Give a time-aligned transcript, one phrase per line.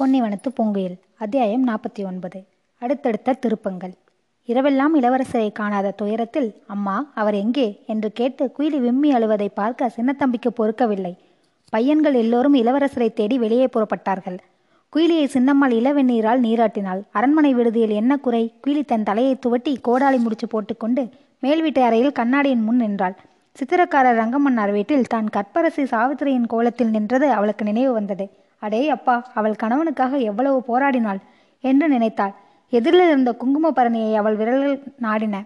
[0.00, 2.44] பொன்னிவனத்து பூங்குயில் அத்தியாயம் நாற்பத்தி ஒன்பது.
[2.78, 3.92] அடுத்தடுத்த திருப்பங்கள்.
[4.48, 7.82] இரவெல்லாம் இளவரசரை காணாத துயரத்தில் அம்மா அவர் எங்கே?
[7.86, 11.16] என்று கேட்டு குயிலி விம்மி அழுவதை பார்க்க சின்னத்தம்பிக்கு பொறுக்கவில்லை.
[11.68, 14.38] பையன்கள் எல்லோரும் இளவரசரை தேடி வெளியே புறப்பட்டார்கள்.
[14.96, 17.02] குயிலியை சின்னம்மாள் இளவெண்ணீரால் நீராட்டினாள்.
[17.10, 18.54] அரண்மனை விடுதியில் என்ன குறை?
[18.66, 21.08] குயிலி தன் தலையை துவட்டி கோடாலி முடிச்சு போட்டுக்கொண்டு
[21.38, 23.16] மேல் வீட்டு அறையில் கண்ணாடியின் முன் நின்றாள்.
[23.58, 28.39] சித்திரக்காரர் ரங்கமன்னார் வீட்டில் தான் கற்பரசி சாவித்திரியின் கோலத்தில் நின்றது அவளுக்கு நினைவு வந்தது.
[28.60, 31.20] அடே அப்பா அவள் கணவனுக்காக எவ்வளவு போராடினாள்
[31.64, 32.34] என்று நினைத்தாள்.
[32.72, 35.36] எதிரில் இருந்த குங்கும பரணியை அவள் விரல்கள் நாடின.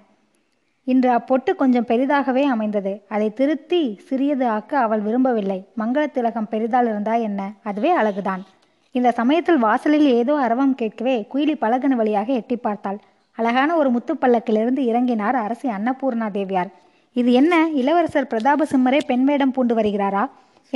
[0.87, 2.93] இன்று அப்பொட்டு கொஞ்சம் பெரிதாகவே அமைந்தது.
[3.09, 5.59] அதை திருத்தி சிறியது ஆக்க அவள் விரும்பவில்லை.
[5.79, 7.41] மங்கள திலகம் பெரிதால் இருந்தா என்ன?
[7.63, 8.43] அதுவே அழகுதான்.
[8.93, 12.99] இந்த சமயத்தில் வாசலில் ஏதோ அரவம் கேட்கவே குயிலி பலகன வழியாக எட்டி பார்த்தாள்.
[13.39, 16.71] அழகான ஒரு முத்துப்பல்லக்கிலிருந்து இறங்கினார் அரசி அன்னபூர்ணா தேவியார்.
[17.17, 17.55] இது என்ன?
[17.69, 20.25] இளவரசர் பிரதாப சிம்மரே பெண் வேடம் பூண்டு வருகிறாரா?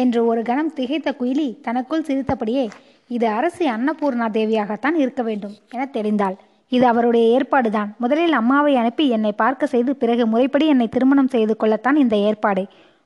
[0.02, 2.64] என்று ஒரு கணம் திகைத்த குயிலி தனக்குள் சிரித்தபடியே
[3.10, 6.36] இது அரசி அன்னபூர்ணா தேவியாகத்தான் இருக்க வேண்டும் என தெரிந்தாள்.
[6.72, 7.90] இது அவருடைய ஏற்பாடுதான்.
[8.02, 12.62] முதலில் அம்மாவை அனுப்பி என்னை பார்க்க செய்து பிறகு முறைப்படி என்னை திருமணம் செய்து கொள்ளத்தான் இந்த ஏற்பாடு.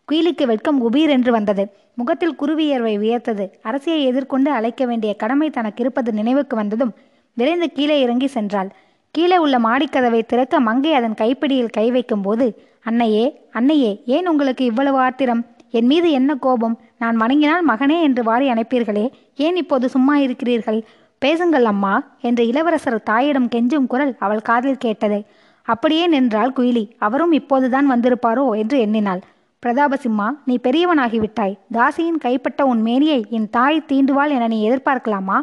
[0.08, 1.64] குயிலிக்கு வெட்கம் குபீர் என்று வந்தது.
[1.94, 6.92] முகத்தில் குருவியர்வை உயர்த்தது அரசியை எதிர்கொண்டு அழைக்க வேண்டிய கடமை தனக்கு இருப்பது நினைவுக்கு வந்ததும்
[7.36, 8.70] விரைந்து கீழே இறங்கி சென்றாள்.
[9.14, 12.46] கீழே உள்ள மாடிக்கதவை திறக்க மங்கை அதன் கைப்பிடியில் கை வைக்கும் போது
[12.90, 13.24] அன்னையே
[13.58, 15.42] அன்னையே ஏன் உங்களுக்கு இவ்வளவு ஆத்திரம்?
[15.78, 16.74] என் மீது என்ன கோபம்?
[16.98, 19.06] நான் வணங்கினால் மகனே என்று வாரி அனுப்பீர்களே
[19.36, 20.80] ஏன் இப்போது சும்மா இருக்கிறீர்கள்?
[21.18, 25.18] பேசுங்கள் அம்மா என்று இளவரசர் தாயிடம் கெஞ்சும் குரல் அவள் காதில் கேட்டது.
[25.62, 26.84] அப்படியே நின்றாள் குயிலி.
[26.98, 29.22] அவரும் இப்போதுதான் வந்திருப்பாரோ என்று எண்ணினாள்.
[29.62, 31.56] பிரதாபசிம்மா நீ பெரியவனாகிவிட்டாய்.
[31.72, 35.38] தாசியின் கைப்பட்ட உன் மேனியை என் தாய் தீண்டுவாள் என நீ எதிர்பார்க்கலாமா?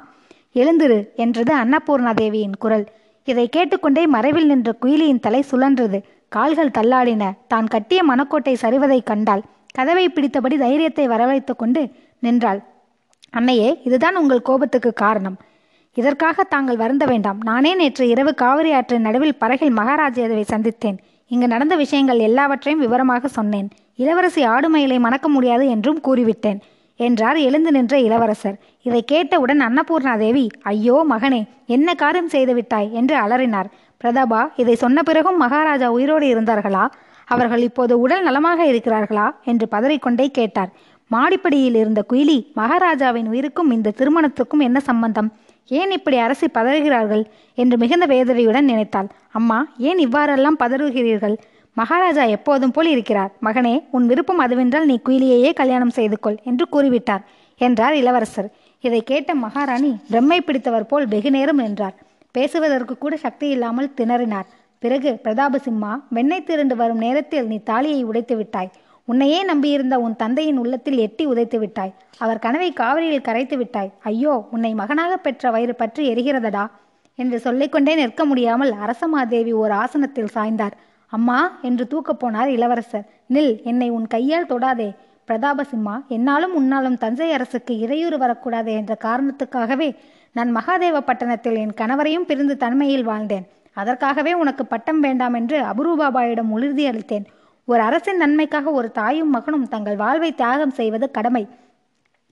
[0.54, 2.86] எழுந்திரு என்றது அன்னபூர்ணா தேவியின் குரல்.
[3.28, 6.00] இதை கேட்டுக்கொண்டே மறைவில் நின்ற குயிலியின் தலை சுழன்றது.
[6.28, 7.24] கால்கள் தள்ளாடின.
[7.48, 9.44] தான் கட்டிய மணக்கோட்டை சரிவதைக் கண்டாள்.
[9.76, 11.82] கதவை பிடித்தபடி தைரியத்தை வரவழைத்து கொண்டு
[12.20, 12.60] நின்றாள்.
[13.30, 15.38] அன்னையே இதுதான் உங்கள் கோபத்துக்கு காரணம்.
[15.98, 17.40] இதற்காக தாங்கள் வருந்த வேண்டாம்.
[17.44, 20.98] நானே நேற்று இரவு காவிரி ஆற்றின் நடுவில் பறகில் மகாராஜாவை சந்தித்தேன்.
[21.32, 23.70] இங்கு நடந்த விஷயங்கள் எல்லாவற்றையும் விவரமாக சொன்னேன்.
[23.96, 26.60] இளவரசி ஆடுமயிலை மணக்க முடியாது என்றும் கூறிவிட்டேன்
[27.00, 28.58] என்றார் எழுந்து நின்ற இளவரசர்.
[28.82, 32.90] இதை கேட்டவுடன் அன்னபூர்ணா தேவி ஐயோ மகனே என்ன காரியம் செய்து விட்டாய்?
[32.94, 33.70] என்று அலறினார்.
[34.04, 36.84] பிரதாபா இதை சொன்ன பிறகும் மகாராஜா உயிரோடு இருந்தார்களா?
[37.30, 39.28] அவர்கள் இப்போது உடல் நலமாக இருக்கிறார்களா?
[39.44, 40.72] என்று பதறிக்கொண்டே கேட்டார்.
[41.12, 45.30] மாடிப்படியில் இருந்த குயிலி மகாராஜாவின் உயிருக்கும் இந்த திருமணத்துக்கும் என்ன சம்பந்தம்?
[45.68, 47.24] ஏன் இப்படி அரசி பதறுகிறார்கள்?
[47.58, 49.10] என்று மிகுந்த வேதனையுடன் நினைத்தாள்.
[49.32, 51.36] அம்மா ஏன் இவ்வாறெல்லாம் பதறுகிறீர்கள்?
[51.78, 53.32] மகாராஜா எப்போதும் போல் இருக்கிறார்.
[53.44, 57.24] மகனே உன் விருப்பம் அதுவென்றால் நீ குயிலியையே கல்யாணம் செய்து கொள் என்று கூறிவிட்டார்.
[57.62, 58.50] என்றார் இளவரசர்.
[58.84, 61.96] இதை கேட்ட மகாராணி பிரம்மை பிடித்தவர் போல் வெகு நேரம் நின்றார்.
[62.32, 64.48] பேசுவதற்கு கூட சக்தி இல்லாமல் திணறினார்.
[64.80, 68.70] பிறகு பிரதாபசிம்மா வெண்ணெய் திரண்டு வரும் நேரத்தில் நீ தாலியை உடைத்து விட்டாய்.
[69.06, 71.94] உன்னையே நம்பியிருந்த உன் தந்தையின் உள்ளத்தில் எட்டி உதைத்து விட்டாய்.
[72.18, 73.92] அவர் கனவை காவிரியில் கரைத்து விட்டாய்.
[74.04, 76.70] ஐயோ உன்னை மகனாக பெற்ற வயிறு பற்றி எரிகிறதடா?
[77.16, 80.76] என்று சொல்லிக்கொண்டே நிற்க முடியாமல் அரசமாதேவி ஒரு ஆசனத்தில் சாய்ந்தார்.
[81.08, 84.96] அம்மா என்று தூக்கப் போனார் இளவரசர் நில் என்னை உன் கையால் தொடாதே.
[85.28, 89.96] பிரதாபசிம்மா என்னாலும் உன்னாலும் தஞ்சை அரசுக்கு இடையூறு வரக்கூடாது என்ற காரணத்துக்காகவே
[90.34, 93.48] நான் மகாதேவ பட்டணத்தில் என் கணவரையும் பிரிந்து தன்மையில் வாழ்ந்தேன்.
[93.74, 97.26] அதற்காகவே உனக்கு பட்டம் வேண்டாம் என்று அபுரூபாபாயிடம் உறுதி அளித்தேன்.
[97.68, 101.44] ஒரு அரசின் நன்மைக்காக ஒரு தாயும் மகனும் தங்கள் வாழ்வை தியாகம் செய்வது கடமை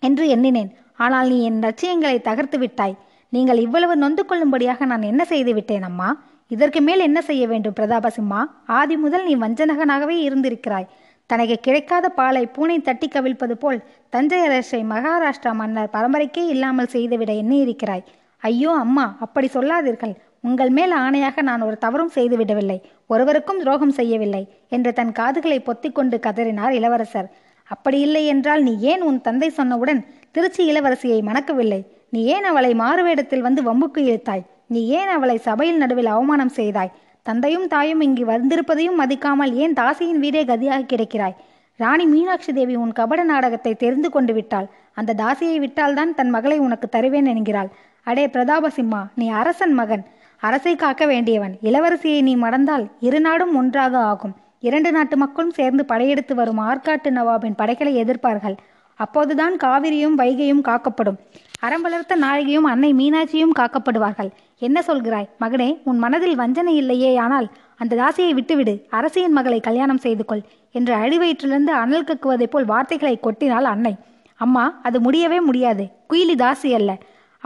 [0.03, 0.72] என்று எண்ணினேன்.
[1.06, 2.96] ஆனால் நீ என் லட்சியங்களை தகர்த்து விட்டாய்.
[3.34, 6.09] நீங்கள் இவ்வளவு நொந்து கொள்ளும்படியாக நான் என்ன செய்து விட்டேன் அம்மா?
[6.52, 8.42] இதற்கு மேல் என்ன செய்ய வேண்டும் பிரதாபசிம்மா
[8.78, 10.88] ஆதி முதல் நீ வஞ்சனகனாகவே இருந்திருக்கிறாய்.
[11.30, 18.06] தனக்கு கிடைக்காத பாலை பூனை தட்டி கவிழ்ப்பது போல் தஞ்சை அரசை மகாராஷ்டிரா மன்னர் பரம்பரைக்கே இல்லாமல் செய்துவிட எண்ணியிருக்கிறாய்.
[18.44, 20.16] ஐயோ அம்மா அப்படி சொல்லாதீர்கள்.
[20.47, 22.78] உங்கள் மேல் ஆணையாக நான் ஒரு தவறும் செய்துவிடவில்லை
[23.13, 24.44] ஒருவருக்கும் துரோகம் செய்யவில்லை
[24.75, 27.28] என்று தன் காதுகளை பொத்திக்கொண்டு கதறினார் இளவரசர்.
[27.69, 30.02] அப்படி இல்லை என்றால் நீ ஏன் உன் தந்தை சொன்னவுடன்
[30.35, 31.81] திருச்சி இளவரசியை மணக்கவில்லை?
[32.13, 34.46] நீ ஏன் அவளை மாறுவேடத்தில் வந்து வம்புக்கு இழுத்தாய்?
[34.74, 36.94] நீ ஏன் அவளை சபையில் நடுவில் அவமானம் செய்தாய்?
[37.25, 41.38] தந்தையும் தாயும் இங்கு வந்திருப்பதையும் மதிக்காமல் ஏன் தாசியின் வீடே கதியாக கிடைக்கிறாய்?
[41.79, 44.68] ராணி மீனாட்சி தேவி உன் கபட நாடகத்தை தெரிந்து கொண்டு விட்டாள்.
[45.00, 47.70] அந்த தாசியை விட்டால்தான் தன் மகளை உனக்கு தருவேன் என்கிறாள்.
[48.08, 50.03] அடே பிரதாபசிம்மா நீ அரசன் மகன்.
[50.39, 51.57] அரசை காக்க வேண்டியவன்.
[51.63, 54.35] இளவரசியை நீ மடந்தால் இரு நாடும் ஒன்றாக ஆகும்.
[54.59, 58.57] இரண்டு நாட்டு மக்களும் சேர்ந்து படையெடுத்து வரும் ஆற்காட்டு நவாபின் படைகளை எதிர்ப்பார்கள்.
[58.95, 61.17] அப்போதுதான் காவிரியும் வைகையும் காக்கப்படும்.
[61.59, 64.29] அறம் வளர்த்த நாயகியும் அன்னை மீனாட்சியும் காக்கப்படுவார்கள்.
[64.59, 65.29] என்ன சொல்கிறாய்?
[65.39, 68.85] மகனே உன் மனதில் வஞ்சனை இல்லையே ஆனால் அந்த தாசியை விட்டுவிடு.
[68.89, 70.41] அரசியின் மகளை கல்யாணம் செய்து கொள்
[70.72, 73.95] என்று அழிவயிற்றிலிருந்து அனல் கக்குவதைப் போல் வார்த்தைகளை கொட்டினாள் அன்னை.
[74.35, 75.89] அம்மா அது முடியவே முடியாது.
[76.09, 76.97] குயிலி தாசி அல்ல.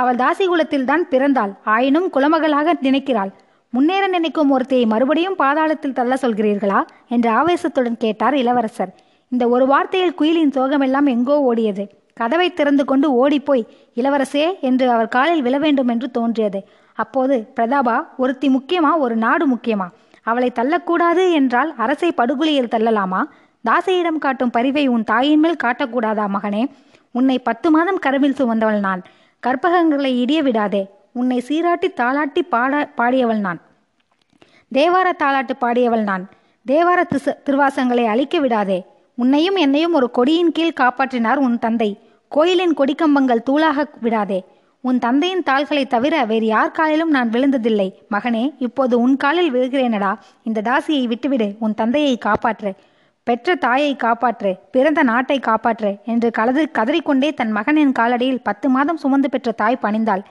[0.02, 1.54] அவள் தாசி குலத்தில் தான் பிறந்தாள்.
[1.76, 3.32] ஆயினும் குலமகளாக நினைக்கிறாள்.
[3.74, 6.80] முன்னேற நினைக்கும் ஒருத்தையை மறுபடியும் பாதாளத்தில் தள்ள சொல்கிறீர்களா?
[7.08, 8.92] என்று ஆவேசத்துடன் கேட்டார் இளவரசர்.
[9.32, 11.84] இந்த ஒரு வார்த்தையில் குயிலின் சோகமெல்லாம் எங்கோ ஓடியது.
[12.20, 13.64] கதவை திறந்து கொண்டு ஓடிப்போய்
[13.96, 16.60] இளவரசே என்று அவர் காலில் விழ வேண்டும் என்று தோன்றியது.
[16.98, 19.88] அப்போது பிரதாபா ஒருத்தி முக்கியமா ஒரு நாடு முக்கியமா?
[20.30, 23.22] அவளை தள்ளக்கூடாது என்றால் அரசை படுகொலியில் தள்ளலாமா?
[23.66, 26.64] தாசையிடம் காட்டும் பரிவை உன் தாயின் மேல் காட்டக்கூடாதா மகனே?
[27.18, 29.02] உன்னை பத்து மாதம் கருவில் சுமந்தவள் நான்.
[29.48, 30.90] கற்பகங்களை இடிய விடாதே.
[31.12, 33.62] உன்னை சீராட்டி தாளாட்டி பாட பாடியவள் நான்.
[34.74, 36.30] தேவார தாளாட்டு பாடியவள் நான்.
[36.68, 38.86] தேவார திச திருவாசங்களை அழிக்க விடாதே.
[39.16, 42.00] உன்னையும் என்னையும் ஒரு கொடியின் கீழ் காப்பாற்றினார் உன் தந்தை.
[42.30, 44.44] கோயிலின் கொடிக்கம்பங்கள் தூளாக விடாதே.
[44.82, 47.92] உன் தந்தையின் தாள்களை தவிர வேறு யார் காலிலும் நான் விழுந்ததில்லை.
[48.12, 50.18] மகனே இப்போது உன் காலில் விழுகிறேனடா.
[50.44, 51.56] இந்த தாசியை விட்டுவிடு.
[51.60, 52.74] உன் தந்தையை காப்பாற்று.
[53.24, 59.30] பெற்ற தாயை காப்பாற்று பிறந்த நாட்டை காப்பாற்று என்று கலது கதறிக்கொண்டே தன் மகனின் காலடியில் பத்து மாதம் சுமந்து
[59.30, 60.24] பெற்ற தாய் பணிந்தாள்.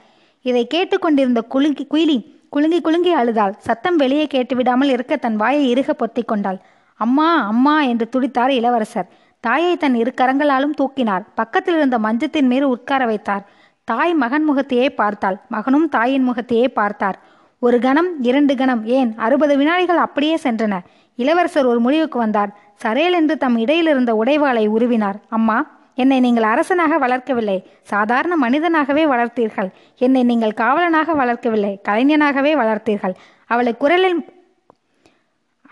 [0.42, 3.54] இதை கேட்டுக்கொண்டிருந்த குலுங்கி குயிலி குலுங்கி குலுங்கி அழுதாள்.
[3.58, 6.58] சத்தம் வெளியே கேட்டுவிடாமல் இருக்க தன் வாயை இறுக பொத்தி கொண்டாள்.
[6.94, 9.08] அம்மா அம்மா என்று துடித்தார் இளவரசர்.
[9.40, 11.25] தாயை தன் இரு கரங்களாலும் தூக்கினார்.
[11.34, 13.44] பக்கத்தில் இருந்த மஞ்சத்தின் மீது உட்கார வைத்தார்.
[13.84, 15.36] தாய் மகன் முகத்தையே பார்த்தாள்.
[15.48, 17.19] மகனும் தாயின் முகத்தையே பார்த்தார்.
[17.58, 19.10] ஒரு கணம் இரண்டு கணம் ஏன்?
[19.16, 20.75] அறுபது வினாடிகள் அப்படியே சென்றன.
[21.22, 22.50] இளவரசர் ஒரு முடிவுக்கு வந்தார்.
[22.84, 25.19] சரேல் என்று தம் இடையிலிருந்த உடைவாளை உருவினார்.
[25.28, 25.58] அம்மா
[25.94, 27.56] என்னை நீங்கள் அரசனாக வளர்க்கவில்லை.
[27.93, 29.70] சாதாரண மனிதனாகவே வளர்த்தீர்கள்.
[29.99, 31.72] என்னை நீங்கள் காவலனாக வளர்க்கவில்லை.
[31.88, 33.14] கலைஞனாகவே வளர்த்தீர்கள்.
[33.46, 34.19] அவளை குரலில்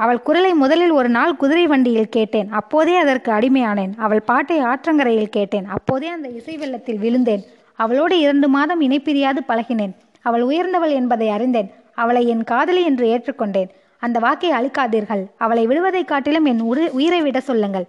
[0.03, 2.49] அவள் குரலை முதலில் ஒரு நாள் குதிரை வண்டியில் கேட்டேன்.
[2.59, 3.95] அப்போதே அதற்கு அடிமையானேன்.
[3.97, 5.67] அவள் பாட்டை ஆற்றங்கரையில் கேட்டேன்.
[5.77, 7.43] அப்போதே அந்த இசை வெள்ளத்தில் விழுந்தேன்.
[7.79, 9.95] அவளோடு இரண்டு மாதம் இணைப்பிரியாது பழகினேன்.
[10.29, 11.69] அவள் உயர்ந்தவள் என்பதை அறிந்தேன்.
[11.95, 13.71] அவளை என் காதலி என்று ஏற்றுக்கொண்டேன்.
[13.99, 15.27] அந்த வாக்கை அழிக்காதீர்கள்.
[15.39, 16.61] அவளை விடுவதைக் காட்டிலும் என்
[16.91, 17.87] உயிரை விட சொல்லுங்கள்.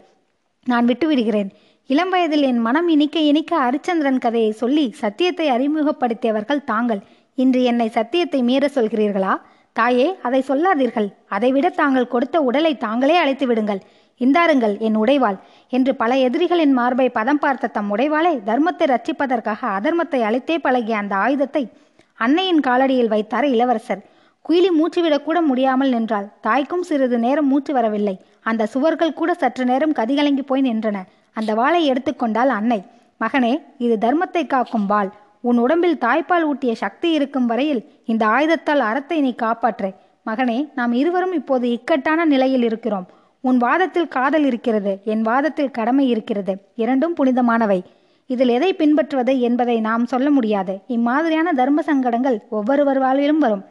[0.66, 1.50] நான் விட்டுவிடுகிறேன்.
[1.88, 7.00] இளம் வயதில் என் மனம் இனிக்க இனிக்க ஹரிச்சந்திரன் கதையை சொல்லி சத்தியத்தை அறிமுகப்படுத்தியவர்கள் தாங்கள்.
[7.36, 9.42] இன்று என்னை சத்தியத்தை மீற சொல்கிறீர்களா?
[9.74, 11.14] தாயே அதை சொல்லாதீர்கள்.
[11.28, 13.82] அதைவிட தாங்கள் கொடுத்த உடலை தாங்களே அழைத்து விடுங்கள்.
[14.20, 15.40] இந்தாருங்கள் என் உடைவாள்.
[15.70, 21.72] என்று பல எதிரிகளின் மார்பை பதம் பார்த்த தம் உடைவாளை தர்மத்தை ரட்சிப்பதற்காக அதர்மத்தை அழைத்தே பழகிய அந்த ஆயுதத்தை
[22.16, 24.02] அன்னையின் காலடியில் வைத்தார் இளவரசர்.
[24.50, 26.28] குயிலி மூச்சுவிடக்கூட முடியாமல் நின்றாள்.
[26.42, 28.20] தாய்க்கும் சிறிது நேரம் மூச்சு வரவில்லை.
[28.42, 30.98] அந்த சுவர்கள் கூட சற்று நேரம் கதிகலங்கி போய் நின்றன.
[31.34, 32.80] அந்த வாளை எடுத்துக்கொண்டால் அன்னை.
[33.24, 35.10] மகனே இது தர்மத்தை காக்கும் வாள்.
[35.42, 39.90] உன் உடம்பில் தாய்ப்பால் ஊட்டிய சக்தி இருக்கும் வரையில் இந்த ஆயுதத்தால் அறத்தை நீ காப்பாற்று.
[40.26, 43.08] மகனே நாம் இருவரும் இப்போது இக்கட்டான நிலையில் இருக்கிறோம்.
[43.42, 46.56] உன் வாதத்தில் காதல் இருக்கிறது என் வாதத்தில் கடமை இருக்கிறது.
[46.76, 47.80] இரண்டும் புனிதமானவை.
[48.28, 50.74] இதில் எதை பின்பற்றுவது என்பதை நாம் சொல்ல முடியாது.
[50.88, 53.64] இம்மாதிரியான தர்ம சங்கடங்கள் ஒவ்வொருவர் வாழ்விலும் வரும்.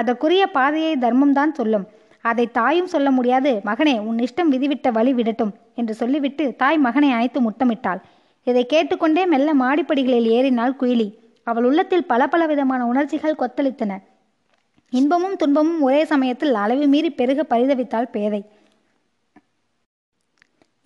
[0.00, 1.86] அதற்குரிய பாதையை தர்மம்தான் சொல்லும்.
[2.24, 3.50] அதை தாயும் சொல்ல முடியாது.
[3.64, 8.00] மகனே உன் இஷ்டம் விதிவிட்ட வழி விடட்டும் என்று சொல்லிவிட்டு தாய் மகனை அணைத்து முத்தமிட்டாள்.
[8.46, 11.08] இதை கேட்டுக்கொண்டே மெல்ல மாடிப்படிகளில் ஏறினாள் குயிலி.
[11.46, 13.92] அவள் உள்ளத்தில் பல பல விதமான உணர்ச்சிகள் கொத்தளித்தன.
[14.92, 18.40] இன்பமும் துன்பமும் ஒரே சமயத்தில் அளவு மீறி பெருக பரிதவித்தாள் பேதை.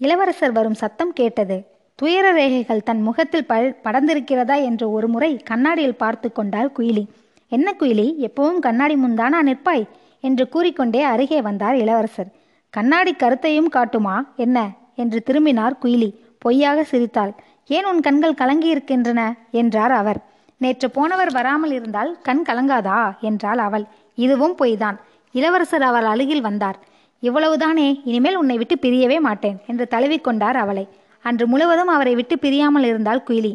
[0.01, 1.57] இளவரசர் வரும் சத்தம் கேட்டது.
[1.99, 7.05] துயர ரேகைகள் தன் முகத்தில் ப படர்ந்திருக்கிறதா என்று ஒரு முறை கண்ணாடியில் பார்த்து கொண்டாள் குயிலி.
[7.53, 9.85] என்ன குயிலி எப்பவும் கண்ணாடி முன்தானா நிற்பாய்?
[10.21, 12.31] என்று கூறிக்கொண்டே அருகே வந்தார் இளவரசர்.
[12.71, 14.15] கண்ணாடி கருத்தையும் காட்டுமா?
[14.37, 14.59] என்ன?
[14.97, 16.09] என்று திரும்பினார் குயிலி.
[16.39, 17.33] பொய்யாக சிரித்தாள்.
[17.67, 19.21] ஏன் உன் கண்கள் கலங்கி இருக்கின்றன
[19.51, 20.21] என்றார் அவர்.
[20.57, 23.01] நேற்று போனவர் வராமல் இருந்தால் கண் கலங்காதா?
[23.21, 23.85] என்றாள் அவள்.
[24.19, 24.99] இதுவும் பொய்தான்.
[25.35, 26.79] இளவரசர் அவள் அருகில் வந்தார்.
[27.23, 30.87] இவ்வளவுதானே இனிமேல் உன்னை விட்டு பிரியவே மாட்டேன் என்று தழுவிக்கொண்டார் அவளை.
[31.25, 33.53] அன்று முழுவதும் அவரை விட்டு பிரியாமல் இருந்தால் குயிலி.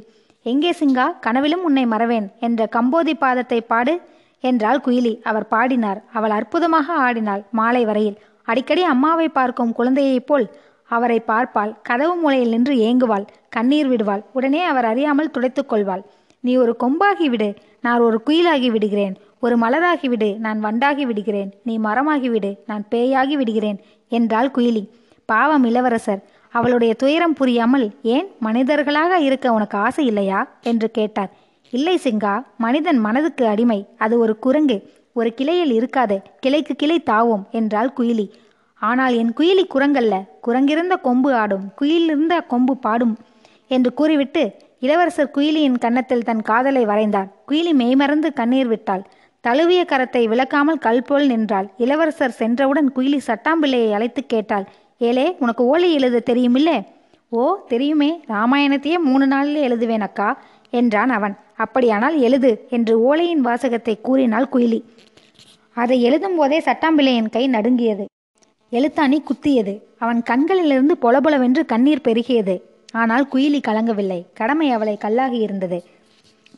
[0.52, 1.06] எங்கே சிங்கா?
[1.20, 3.94] கனவிலும் உன்னை மறவேன் என்ற கம்போதி பாதத்தை பாடு
[4.40, 5.14] என்றாள் குயிலி.
[5.24, 6.00] அவர் பாடினார்.
[6.14, 8.18] அவள் அற்புதமாக ஆடினாள் மாலை வரையில்.
[8.44, 10.46] அடிக்கடி அம்மாவை பார்க்கும் குழந்தையைப் போல்
[10.90, 11.72] அவரை பார்ப்பாள்.
[11.82, 13.26] கதவு மூலையில் நின்று ஏங்குவாள்.
[13.50, 14.24] கண்ணீர் விடுவாள்.
[14.34, 16.04] உடனே அவர் அறியாமல் துடைத்துக் கொள்வாள்.
[16.44, 17.50] நீ ஒரு கொம்பாகி விடு.
[17.86, 19.16] நான் ஒரு குயிலாகி விடுகிறேன்.
[19.40, 20.30] ஒரு மலராகி விடு.
[20.46, 21.50] நான் வண்டாகி விடுகிறேன்.
[21.68, 22.52] நீ மரமாகி விடு.
[22.70, 23.80] நான் பேயாகி விடுகிறேன்
[24.18, 24.84] என்றாள் குயிலி.
[25.30, 26.22] பாவம் இளவரசர்.
[26.52, 30.48] அவளுடைய துயரம் புரியாமல் ஏன் மனிதர்களாக இருக்க உனக்கு ஆசை இல்லையா?
[30.64, 31.32] என்று கேட்டார்.
[31.70, 33.86] இல்லை சிங்கா மனிதன் மனதுக்கு அடிமை.
[33.98, 34.78] அது ஒரு குரங்கு.
[35.14, 36.22] ஒரு கிளையில் இருக்காது.
[36.46, 38.30] கிளைக்கு கிளை தாவும் என்றாள் குயிலி.
[38.82, 40.16] ஆனால் என் குயிலி குரங்கல்ல.
[40.48, 41.66] குரங்கிருந்த கொம்பு ஆடும்.
[41.82, 43.18] குயிலிருந்த கொம்பு பாடும்
[43.68, 47.30] என்று கூறிவிட்டு இளவரசர் குயிலியின் கன்னத்தில் தன் காதலை வரைந்தார்.
[47.48, 49.04] குயிலி மெய்மறந்து கண்ணீர் விட்டாள்.
[49.42, 51.68] தழுவிய கரத்தை விளக்காமல் கல் போல் நின்றாள்.
[51.78, 54.68] இளவரசர் சென்றவுடன் குயிலி சட்டாம்பிள்ளையை அழைத்து கேட்டாள்.
[55.00, 56.86] ஏலே உனக்கு ஓலை எழுத தெரியுமில்ல?
[57.30, 61.38] ஓ தெரியுமே ராமாயணத்தையே மூணு நாளில் எழுதுவேன் அக்கா என்றான் அவன்.
[61.56, 64.80] அப்படியானால் எழுது என்று ஓலையின் வாசகத்தை கூறினாள் குயிலி.
[65.74, 68.06] அதை எழுதும் போதே சட்டாம்பிள்ளையின் கை நடுங்கியது.
[68.72, 69.82] எழுத்தாணி குத்தியது.
[69.98, 72.56] அவன் கண்களிலிருந்து பொலபொலவென்று கண்ணீர் பெருகியது.
[72.92, 74.26] ஆனால் குயிலி கலங்கவில்லை.
[74.34, 75.86] கடமை அவளை கல்லாகி இருந்தது.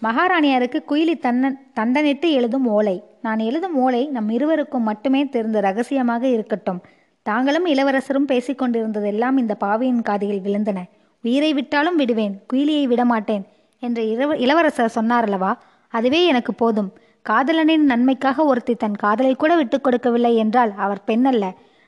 [0.04, 3.04] மகாராணியாருக்கு குயிலி தன்னன் தண்டனிட்டு எழுதும் ஓலை.
[3.22, 6.82] நான் எழுதும் ஓலை நம் இருவருக்கும் மட்டுமே தெரிந்த ரகசியமாக இருக்கட்டும்.
[7.30, 10.80] தாங்களும் இளவரசரும் பேசிக்கொண்டிருந்ததெல்லாம் இந்த பாவியின் காதில் விழுந்தன.
[11.24, 13.44] உயிரை விட்டாலும் விடுவேன் குயிலியை விடமாட்டேன்
[13.84, 15.52] என்று இளவ இளவரசர் சொன்னாரல்லவா?
[15.94, 16.90] அதுவே எனக்கு போதும்.
[17.30, 21.46] காதலனின் நன்மைக்காக ஒருத்தி தன் காதலை கூட விட்டு கொடுக்கவில்லை என்றால் அவர் பெண்ணல்ல.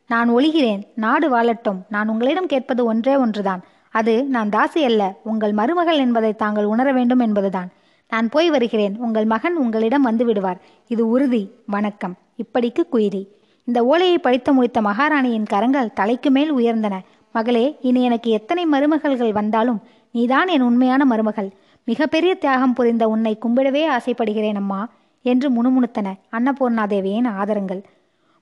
[0.09, 1.79] நான் ஒழிகிறேன் நாடு வாழட்டும்.
[1.89, 3.61] நான் உங்களிடம் கேட்பது ஒன்றே ஒன்றுதான்.
[3.93, 7.69] அது நான் தாசி அல்ல உங்கள் மருமகள் என்பதை தாங்கள் உணர வேண்டும் என்பதுதான்.
[8.11, 10.59] நான் போய் வருகிறேன் உங்கள் மகன் உங்களிடம் வந்து விடுவார்.
[10.87, 12.15] இது உறுதி வணக்கம்.
[12.43, 13.23] இப்படிக்கு குயிரி
[13.67, 16.95] இந்த ஓலையை படித்து முடித்த மகாராணியின் கரங்கள் தலைக்கு மேல் உயர்ந்தன.
[17.35, 19.79] மகளே இனி எனக்கு எத்தனை மருமகள்கள் வந்தாலும்
[20.11, 21.49] நீதான் என் உண்மையான மருமகள்.
[21.87, 24.81] மிகப்பெரிய தியாகம் புரிந்த உன்னை கும்பிடவே ஆசைப்படுகிறேன் அம்மா
[25.25, 27.81] என்று முணுமுணுத்தன அன்னபூர்ணாதேவியின் ஆதரங்கள்.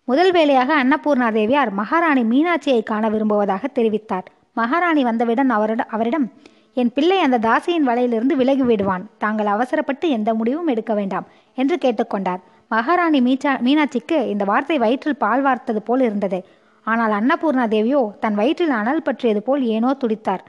[0.07, 4.25] முதல் வேளையாக அன்னபூர்ணாதேவியார் மகாராணி மீனாட்சியை காண விரும்புவதாக தெரிவித்தார்.
[4.53, 6.25] மகாராணி வந்தவுடன் அவரிடம் அவரிடம்
[6.73, 9.03] என் பிள்ளை அந்த தாசியின் வலையிலிருந்து விலகி விடுவான்.
[9.17, 12.41] தாங்கள் அவசரப்பட்டு எந்த முடிவும் எடுக்க வேண்டாம் என்று கேட்டுக்கொண்டார்.
[12.71, 16.39] மகாராணி மீச்சா மீனாட்சிக்கு இந்த வார்த்தை வயிற்றில் பால் வார்த்தது போல் இருந்தது.
[16.87, 20.43] ஆனால் அன்னபூர்ணா தேவியோ தன் வயிற்றில் அனல் பற்றியது போல் ஏனோ துடித்தார்.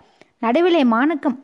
[0.44, 1.38] நடுவிலே மாணிக்கம்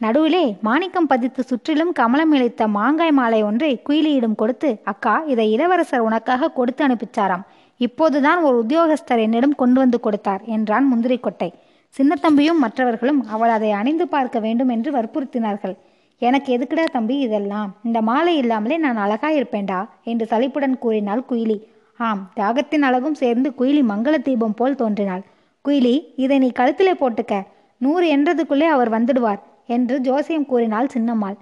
[0.00, 6.50] நடுவிலே மாணிக்கம் பதித்து சுற்றிலும் கமலம் இழைத்த மாங்காய் மாலை ஒன்றை குயிலியிடம் கொடுத்து அக்கா இதை இளவரசர் உனக்காக
[6.58, 7.42] கொடுத்து அனுப்பிச்சாராம்.
[7.80, 11.50] இப்போதுதான் ஒரு உத்தியோகஸ்தர் என்னிடம் கொண்டு வந்து கொடுத்தார் என்றான் முந்திரிக்கொட்டை.
[11.94, 15.74] சின்னத்தம்பியும் மற்றவர்களும் அவள் அதை அணிந்து பார்க்க வேண்டும் என்று வற்புறுத்தினார்கள்.
[16.22, 17.70] எனக்கு எதுக்குடா தம்பி இதெல்லாம்?
[17.84, 21.58] இந்த மாலை இல்லாமலே நான் அழகா இருப்பேன்டா என்று சலிப்புடன் கூறினாள் குயிலி.
[22.00, 25.22] ஆம் தியாகத்தின் அழகும் சேர்ந்து குயிலி மங்கள தீபம் போல் தோன்றினாள்.
[25.64, 27.34] குயிலி இதை நீ கழுத்திலே போட்டுக்க
[27.80, 31.36] நூறு என்றதுக்குள்ளே அவர் வந்துடுவார் என்று ஜோசியம் கூறினாள் சின்னம்மாள்.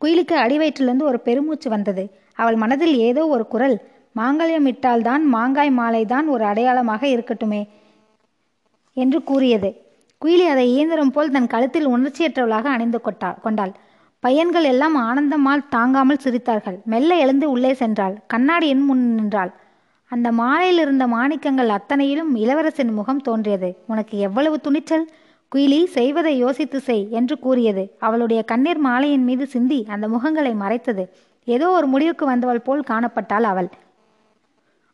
[0.00, 2.04] குயிலுக்கு அடிவயிற்றிலிருந்து ஒரு பெருமூச்சு வந்தது.
[2.34, 3.76] அவள் மனதில் ஏதோ ஒரு குரல்
[4.16, 7.62] மாங்கல்யம் இட்டால்தான் மாங்காய் மாலைதான் ஒரு அடையாளமாக இருக்கட்டுமே
[8.96, 9.70] என்று கூறியது.
[10.24, 13.72] குயிலி அதை இயந்திரம் போல் தன் கழுத்தில் உணர்ச்சியற்றவளாக அணிந்து கொட்டாள் கொண்டாள்.
[14.20, 16.76] பையன்கள் எல்லாம் ஆனந்தமால் தாங்காமல் சிரித்தார்கள்.
[16.84, 18.14] மெல்ல எழுந்து உள்ளே சென்றாள்.
[18.26, 19.52] கண்ணாடியின் முன் நின்றாள்.
[20.10, 23.70] அந்த மாலையில் இருந்த மாணிக்கங்கள் அத்தனையிலும் இளவரசின் முகம் தோன்றியது.
[23.86, 25.06] உனக்கு எவ்வளவு துணிச்சல்?
[25.52, 27.84] குயிலி செய்வதை யோசித்து செய் என்று கூறியது.
[27.98, 31.06] அவளுடைய கண்ணீர் மாலையின் மீது சிந்தி அந்த முகங்களை மறைத்தது.
[31.44, 33.70] ஏதோ ஒரு முடிவுக்கு வந்தவள் போல் காணப்பட்டாள் அவள்.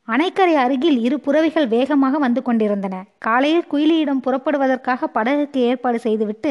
[0.08, 2.94] அணைக்கரை அருகில் இரு புறவிகள் வேகமாக வந்து கொண்டிருந்தன.
[3.18, 6.50] காலையில் குயிலியிடம் புறப்படுவதற்காக படகுக்கு ஏற்பாடு செய்துவிட்டு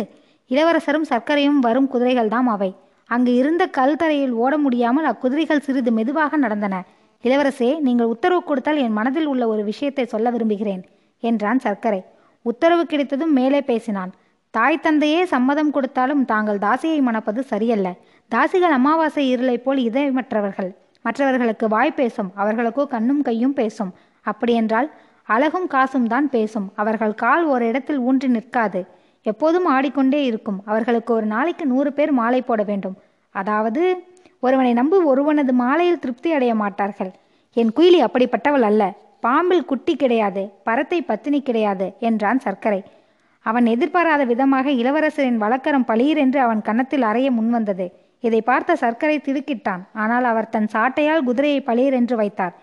[0.51, 2.69] இளவரசரும் சர்க்கரையும் வரும் குதிரைகள்தாம் அவை.
[3.09, 6.83] அங்கு இருந்த கல் தரையில் ஓட முடியாமல் அக்குதிரைகள் சிறிது மெதுவாக நடந்தன.
[7.23, 10.83] இளவரசே நீங்கள் உத்தரவு கொடுத்தால் என் மனதில் உள்ள ஒரு விஷயத்தை சொல்ல விரும்புகிறேன்
[11.23, 12.03] என்றான் சர்க்கரை.
[12.41, 14.11] உத்தரவு கிடைத்ததும் மேலே பேசினான்.
[14.53, 17.87] தாய் தந்தையே சம்மதம் கொடுத்தாலும் தாங்கள் தாசியை மணப்பது சரியல்ல.
[18.31, 20.71] தாசிகள் அமாவாசை இருளை போல் இதயமற்றவர்கள்.
[21.05, 23.91] மற்றவர்களுக்கு வாய் பேசும் அவர்களுக்கோ கண்ணும் கையும் பேசும்.
[24.25, 24.87] அப்படியென்றால்
[25.35, 26.67] அழகும் காசும் தான் பேசும்.
[26.81, 28.81] அவர்கள் கால் ஒரு இடத்தில் ஊன்றி நிற்காது.
[29.25, 30.59] எப்போதும் ஆடிக்கொண்டே இருக்கும்.
[30.69, 32.97] அவர்களுக்கு ஒரு நாளைக்கு நூறு பேர் மாலை போட வேண்டும்.
[33.35, 33.83] அதாவது
[34.45, 37.11] ஒருவனை நம்பி ஒருவனது மாலையில் திருப்தி அடைய மாட்டார்கள்.
[37.57, 38.83] என் குயிலி அப்படிப்பட்டவள் அல்ல.
[39.25, 40.41] பாம்பில் குட்டி கிடையாது.
[40.67, 42.81] பரத்தை பத்தினி கிடையாது என்றான் சர்க்கரை.
[43.45, 47.87] அவன் எதிர்பாராத விதமாக இளவரசரின் வழக்கரம் பளீரென்று அவன் கன்னத்தில் அறைய முன்வந்தது.
[48.27, 49.81] இதை பார்த்த சர்க்கரை திடுக்கிட்டான்.
[50.03, 52.53] ஆனால் அவர் தன் சாட்டையால் குதிரையை பளீரென்று வைத்தார்.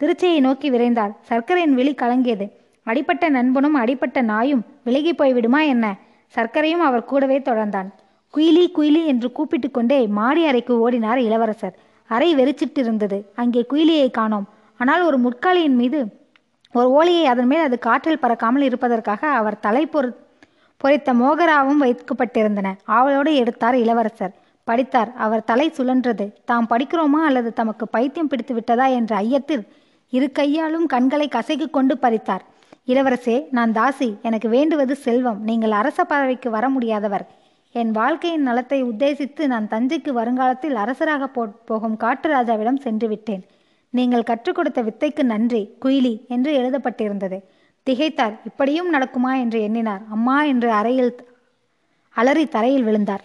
[0.00, 1.12] திருச்சியை நோக்கி விரைந்தார்.
[1.30, 2.46] சர்க்கரையின் விழி கலங்கியது.
[2.86, 5.86] அடிப்பட்ட நண்பனும் அடிப்பட்ட நாயும் விலகி போய்விடுமா என்ன?
[6.34, 7.88] சர்க்கரையும் அவர் கூடவே தொடர்ந்தான்.
[8.34, 11.76] குயிலி குயிலி என்று கூப்பிட்டு கொண்டே மாடி அறைக்கு ஓடினார் இளவரசர்.
[12.10, 13.18] அறை வெறிச்சிட்டிருந்தது.
[13.42, 14.46] அங்கே குயிலியை காணோம்.
[14.80, 16.00] ஆனால் ஒரு முட்காலியின் மீது
[16.74, 20.10] ஒரு ஓலையை அதன் மேல் அது காற்றில் பறக்காமல் இருப்பதற்காக அவர் தலை பொறு
[20.80, 22.68] பொறித்த மோகராவும் வைக்கப்பட்டிருந்தன.
[22.96, 24.34] ஆவலோடு எடுத்தார் இளவரசர்.
[24.64, 25.12] படித்தார்.
[25.16, 26.32] அவர் தலை சுழன்றது.
[26.44, 28.86] தாம் படிக்கிறோமா அல்லது தமக்கு பைத்தியம் பிடித்து விட்டதா?
[28.86, 29.66] என்ற ஐயத்தில்
[30.10, 32.44] இரு கையாலும் கண்களை கசைக்கு கொண்டு பறித்தார்
[32.86, 34.20] இளவரசே நான் தாசி.
[34.22, 35.42] எனக்கு வேண்டுவது செல்வம்.
[35.42, 37.26] நீங்கள் அரச பதவிக்கு வர முடியாதவர்.
[37.72, 43.44] என் வாழ்க்கையின் நலத்தை உத்தேசித்து நான் தஞ்சைக்கு வருங்காலத்தில் அரசராக போ போகும் காட்டுராஜாவிடம் சென்று விட்டேன்.
[43.90, 45.76] நீங்கள் கற்றுக் கொடுத்த வித்தைக்கு நன்றி.
[45.84, 47.38] குயிலி என்று எழுதப்பட்டிருந்தது.
[47.86, 48.38] திகைத்தார்.
[48.44, 49.40] இப்படியும் நடக்குமா?
[49.40, 50.02] என்று எண்ணினார்.
[50.10, 51.28] அம்மா என்று அறையில்
[52.10, 53.24] அலறி தரையில் விழுந்தார்.